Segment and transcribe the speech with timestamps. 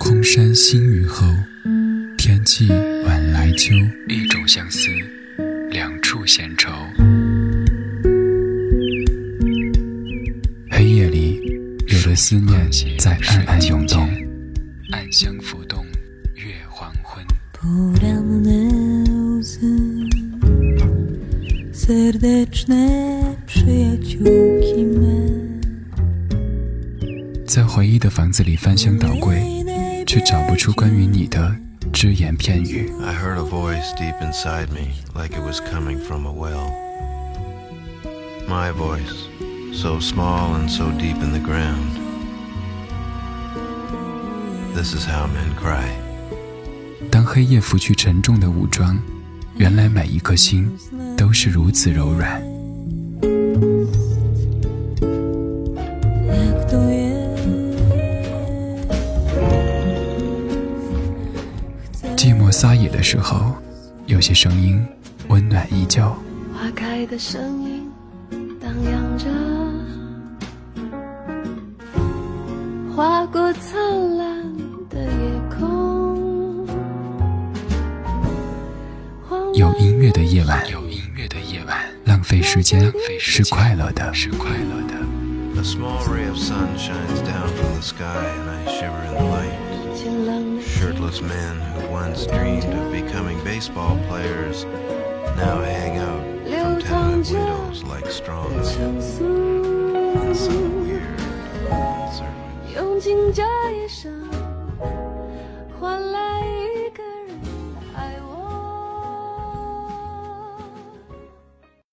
[0.00, 1.24] 空山新雨后，
[2.18, 2.66] 天气
[3.04, 3.72] 晚来秋。
[4.08, 4.88] 一种相思，
[5.70, 6.72] 两处闲愁。
[10.72, 11.40] 黑夜里，
[11.86, 12.68] 有的思念
[12.98, 14.08] 在暗暗涌动，
[14.90, 15.86] 暗香浮动，
[16.34, 17.24] 月黄昏。
[21.72, 21.94] 在
[27.76, 29.42] 回忆的房子里翻箱倒柜，
[30.06, 31.54] 却找不出关于你的
[31.92, 32.90] 只言片语。
[33.04, 36.72] I heard a voice deep inside me, like it was coming from a well.
[38.48, 39.28] My voice,
[39.74, 41.98] so small and so deep in the ground.
[44.74, 45.84] This is how men cry.
[47.10, 48.98] 当黑夜拂去沉重的武装，
[49.58, 50.72] 原来每一颗心
[51.14, 52.42] 都是如此柔软。
[62.58, 63.54] 撒野的时候，
[64.06, 64.82] 有些声音
[65.28, 66.02] 温暖依旧。
[66.54, 67.86] 花开的声音
[68.58, 69.28] 荡漾着，
[72.96, 74.42] 划过灿烂
[74.88, 76.66] 的夜空。
[79.52, 81.76] 有音乐的夜晚，有音乐的夜晚，
[82.06, 84.94] 浪费时间是快乐的，是快乐的。
[85.60, 89.65] A small ray of sun shines down from the sky, and I shiver in the light.
[90.06, 94.64] Shirtless men who once dreamed of becoming baseball players
[95.34, 101.20] now hang out from tenement windows like strong in some weird,
[101.68, 104.45] uncertain.